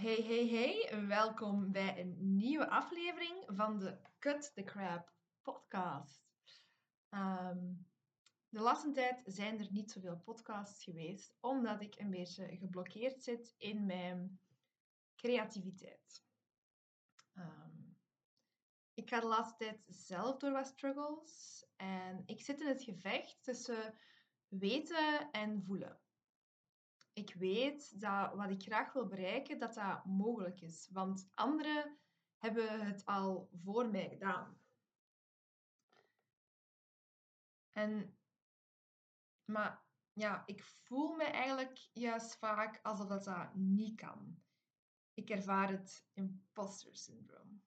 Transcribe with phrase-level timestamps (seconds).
[0.00, 1.06] Hey, hey, hey.
[1.06, 6.22] Welkom bij een nieuwe aflevering van de Cut the Crap podcast.
[7.08, 7.72] Ehm,
[8.48, 13.54] de laatste tijd zijn er niet zoveel podcasts geweest, omdat ik een beetje geblokkeerd zit
[13.58, 14.40] in mijn
[15.16, 16.24] creativiteit.
[17.34, 17.78] Ehm,
[18.94, 23.38] ik ga de laatste tijd zelf door wat struggles en ik zit in het gevecht
[23.42, 23.94] tussen
[24.48, 26.00] weten en voelen
[27.20, 30.88] ik weet dat wat ik graag wil bereiken, dat dat mogelijk is.
[30.92, 31.98] Want anderen
[32.38, 34.58] hebben het al voor mij gedaan.
[37.72, 38.18] En,
[39.44, 44.42] maar ja, ik voel me eigenlijk juist vaak alsof dat, dat niet kan.
[45.14, 47.58] Ik ervaar het imposter syndrome.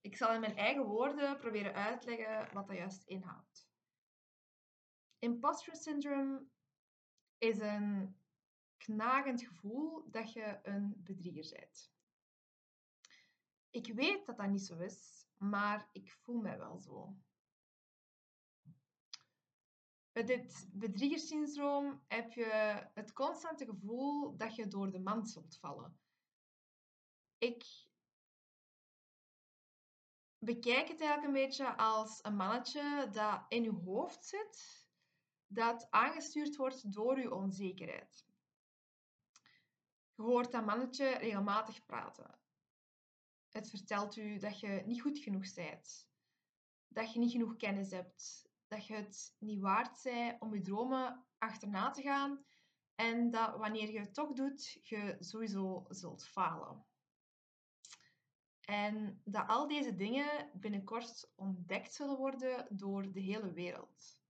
[0.00, 3.68] Ik zal in mijn eigen woorden proberen uitleggen wat dat juist inhoudt.
[5.18, 6.46] Imposter syndrome
[7.38, 8.16] is een
[8.76, 11.94] knagend gevoel dat je een bedrieger bent.
[13.70, 17.16] Ik weet dat dat niet zo is, maar ik voel mij wel zo.
[20.12, 25.98] Bij dit bedriegersyndroom heb je het constante gevoel dat je door de mand zult vallen.
[27.38, 27.64] Ik
[30.38, 34.86] bekijk het eigenlijk een beetje als een mannetje dat in je hoofd zit,
[35.46, 38.26] dat aangestuurd wordt door je onzekerheid.
[40.16, 42.38] Je hoort dat mannetje regelmatig praten.
[43.50, 46.08] Het vertelt u dat je niet goed genoeg bent,
[46.88, 51.26] dat je niet genoeg kennis hebt, dat je het niet waard bent om je dromen
[51.38, 52.44] achterna te gaan
[52.94, 56.86] en dat wanneer je het toch doet, je sowieso zult falen.
[58.60, 64.20] En dat al deze dingen binnenkort ontdekt zullen worden door de hele wereld.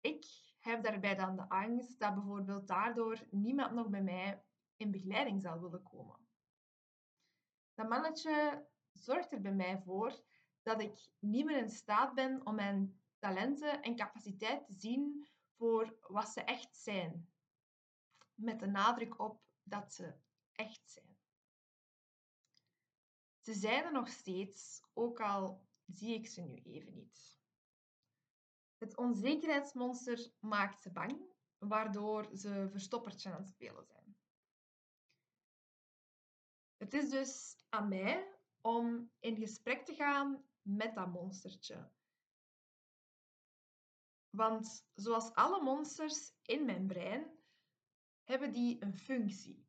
[0.00, 0.26] Ik
[0.58, 4.44] heb daarbij dan de angst dat bijvoorbeeld daardoor niemand nog bij mij
[4.80, 6.28] in begeleiding zal willen komen.
[7.74, 10.22] Dat mannetje zorgt er bij mij voor
[10.62, 15.96] dat ik niet meer in staat ben om mijn talenten en capaciteit te zien voor
[16.00, 17.32] wat ze echt zijn.
[18.34, 20.14] Met de nadruk op dat ze
[20.52, 21.18] echt zijn.
[23.40, 27.38] Ze zijn er nog steeds, ook al zie ik ze nu even niet.
[28.78, 31.24] Het onzekerheidsmonster maakt ze bang,
[31.58, 33.99] waardoor ze verstoppertje aan het spelen zijn.
[36.80, 38.28] Het is dus aan mij
[38.60, 41.90] om in gesprek te gaan met dat monstertje.
[44.30, 47.38] Want zoals alle monsters in mijn brein
[48.24, 49.66] hebben die een functie.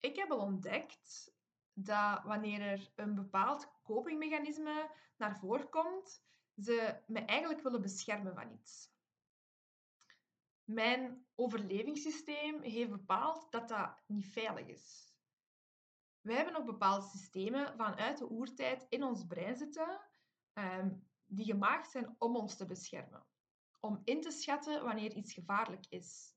[0.00, 1.34] Ik heb al ontdekt
[1.72, 6.24] dat wanneer er een bepaald copingmechanisme naar voren komt,
[6.56, 8.90] ze me eigenlijk willen beschermen van iets.
[10.64, 15.11] Mijn overlevingssysteem heeft bepaald dat dat niet veilig is.
[16.22, 20.00] Wij hebben nog bepaalde systemen vanuit de oertijd in ons brein zitten,
[20.52, 20.90] ehm,
[21.26, 23.26] die gemaakt zijn om ons te beschermen.
[23.80, 26.34] Om in te schatten wanneer iets gevaarlijk is.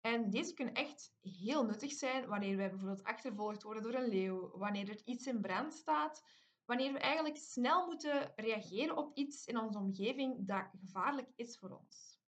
[0.00, 4.50] En deze kunnen echt heel nuttig zijn wanneer wij bijvoorbeeld achtervolgd worden door een leeuw,
[4.58, 6.24] wanneer er iets in brand staat,
[6.64, 11.70] wanneer we eigenlijk snel moeten reageren op iets in onze omgeving dat gevaarlijk is voor
[11.70, 12.18] ons.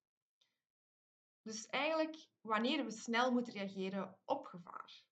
[1.42, 5.04] Dus eigenlijk wanneer we snel moeten reageren op gevaar.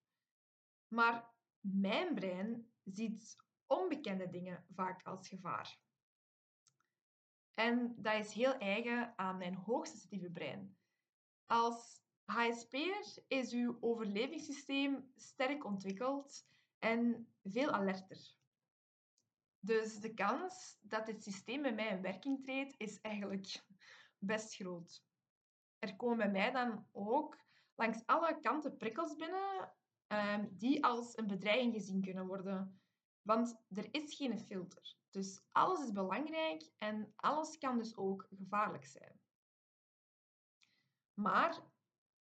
[0.91, 1.31] Maar
[1.61, 3.37] mijn brein ziet
[3.67, 5.79] onbekende dingen vaak als gevaar.
[7.55, 10.77] En dat is heel eigen aan mijn hoogsensitieve brein.
[11.47, 16.47] Als HSP'er is uw overlevingssysteem sterk ontwikkeld
[16.79, 18.35] en veel alerter.
[19.61, 23.65] Dus de kans dat dit systeem bij mij in werking treedt, is eigenlijk
[24.19, 25.05] best groot.
[25.79, 27.39] Er komen bij mij dan ook
[27.75, 29.73] langs alle kanten prikkels binnen
[30.11, 32.81] Ehm, die als een bedreiging gezien kunnen worden.
[33.23, 34.97] Want er is geen filter.
[35.11, 39.21] Dus alles is belangrijk en alles kan dus ook gevaarlijk zijn.
[41.15, 41.61] Maar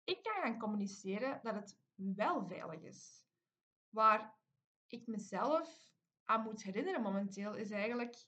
[0.04, 3.26] ik kan gaan communiceren dat het wel veilig is.
[3.88, 4.38] Waar
[4.87, 5.93] ik mezelf
[6.25, 8.26] aan moet herinneren momenteel is eigenlijk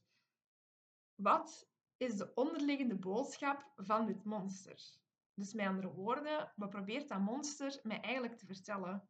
[1.15, 4.99] wat is de onderliggende boodschap van dit monster?
[5.35, 9.09] Dus met andere woorden, wat probeert dat monster mij eigenlijk te vertellen?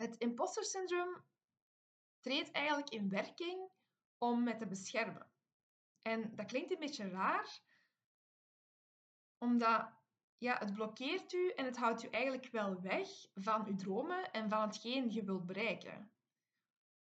[0.00, 1.24] Het imposter syndroom
[2.20, 3.70] treedt eigenlijk in werking
[4.18, 5.30] om me te beschermen.
[6.02, 7.60] En dat klinkt een beetje raar,
[9.38, 9.92] omdat
[10.38, 14.48] ja, het blokkeert u en het houdt u eigenlijk wel weg van uw dromen en
[14.48, 16.12] van hetgeen je wilt bereiken.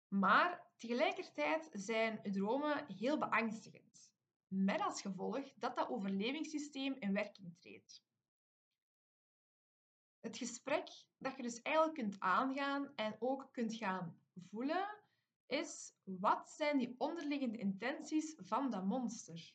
[0.08, 4.12] Maar tegelijkertijd zijn uw dromen heel beangstigend,
[4.48, 8.04] met als gevolg dat dat overlevingssysteem in werking treedt.
[10.26, 10.88] Het gesprek
[11.18, 14.20] dat je dus eigenlijk kunt aangaan en ook kunt gaan
[14.50, 14.98] voelen,
[15.46, 19.54] is wat zijn die onderliggende intenties van dat monster?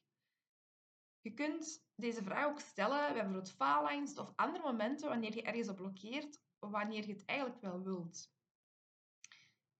[1.21, 5.69] Je kunt deze vraag ook stellen bij bijvoorbeeld faalangst of andere momenten wanneer je ergens
[5.69, 8.31] op blokkeert, wanneer je het eigenlijk wel wilt.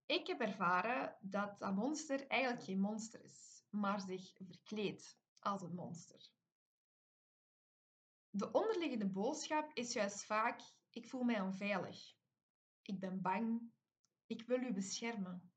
[0.06, 5.76] Ik heb ervaren dat dat monster eigenlijk geen monster is, maar zich verkleedt als een
[5.76, 6.30] monster.
[8.30, 10.62] De onderliggende boodschap is juist vaak:
[10.92, 12.16] ik voel mij onveilig.
[12.82, 13.72] Ik ben bang.
[14.26, 15.52] Ik wil u beschermen.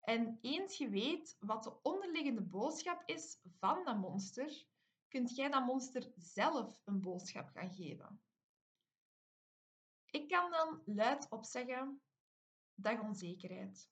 [0.00, 4.66] En eens je weet wat de onderliggende boodschap is van dat monster,
[5.08, 8.22] kunt jij dat monster zelf een boodschap gaan geven.
[10.10, 12.02] Ik kan dan luidop zeggen:
[12.74, 13.90] Dag onzekerheid.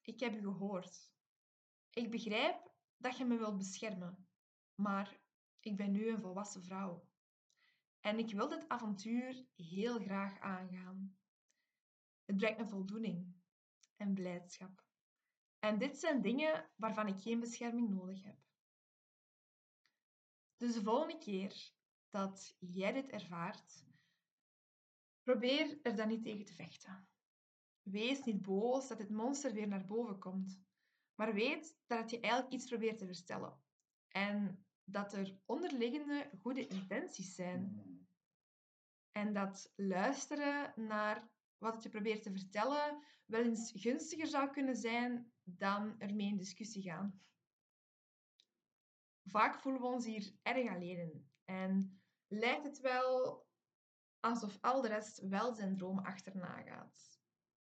[0.00, 1.12] Ik heb u gehoord.
[1.90, 4.28] Ik begrijp dat je me wilt beschermen,
[4.74, 5.20] maar
[5.60, 7.08] ik ben nu een volwassen vrouw.
[8.04, 11.16] En ik wil dit avontuur heel graag aangaan.
[12.24, 13.34] Het brengt me voldoening
[13.96, 14.84] en blijdschap.
[15.58, 18.38] En dit zijn dingen waarvan ik geen bescherming nodig heb.
[20.56, 21.72] Dus de volgende keer
[22.10, 23.86] dat jij dit ervaart,
[25.22, 27.08] probeer er dan niet tegen te vechten.
[27.82, 30.60] Wees niet boos dat het monster weer naar boven komt,
[31.14, 33.62] maar weet dat het je eigenlijk iets probeert te vertellen.
[34.08, 37.82] En dat er onderliggende goede intenties zijn.
[39.12, 41.28] En dat luisteren naar
[41.58, 46.82] wat je probeert te vertellen wel eens gunstiger zou kunnen zijn dan ermee in discussie
[46.82, 47.20] gaan.
[49.24, 53.46] Vaak voelen we ons hier erg alleen in en lijkt het wel
[54.20, 57.20] alsof al de rest wel zijn droom achterna gaat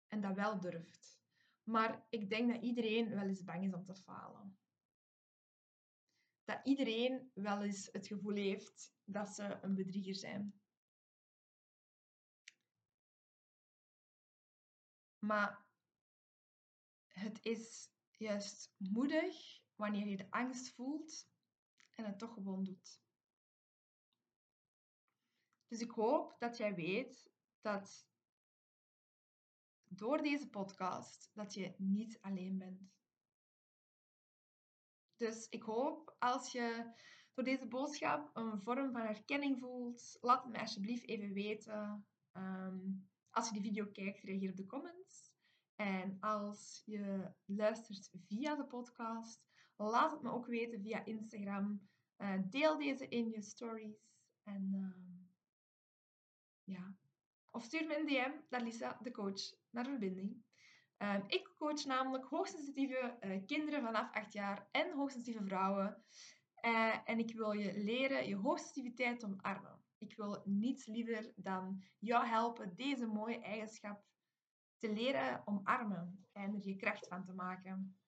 [0.08, 1.22] en dat wel durft.
[1.62, 4.58] Maar ik denk dat iedereen wel eens bang is om te falen.
[6.44, 10.60] Dat iedereen wel eens het gevoel heeft dat ze een bedrieger zijn.
[15.18, 15.66] Maar
[17.08, 21.28] het is juist moedig wanneer je de angst voelt
[21.94, 23.02] en het toch gewoon doet.
[25.66, 27.30] Dus ik hoop dat jij weet
[27.60, 28.06] dat
[29.84, 33.03] door deze podcast dat je niet alleen bent.
[35.16, 36.92] Dus ik hoop als je
[37.34, 42.06] door deze boodschap een vorm van herkenning voelt, laat het me alsjeblieft even weten.
[42.32, 42.78] Ehm,
[43.30, 45.32] als je die video kijkt, reageer op de comments.
[45.74, 49.44] En als je luistert via de podcast,
[49.76, 51.88] laat het me ook weten via Instagram.
[52.18, 54.12] Uh, deel deze in je stories.
[54.42, 55.14] En uh,
[56.64, 56.96] ja.
[57.50, 60.44] Of stuur me een DM naar Lisa, de coach, naar verbinding.
[60.98, 66.04] Uh, ik coach namelijk hoogsensitieve eh, kinderen vanaf 8 jaar en hoogsensitieve vrouwen.
[66.54, 69.82] Eh, en ik wil je leren je hoogsensitiviteit omarmen.
[69.98, 74.04] Ik wil niets liever dan jou helpen deze mooie eigenschap
[74.78, 77.98] te leren omarmen en er je kracht van te maken.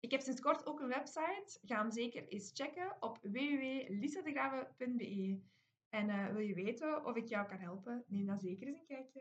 [0.00, 1.58] Ik heb sinds kort ook een website.
[1.62, 5.40] Ga hem zeker eens checken op www.lisadegrave.be.
[5.88, 8.04] En uh, wil je weten of ik jou kan helpen?
[8.06, 9.14] Neem dan zeker eens een kijkje.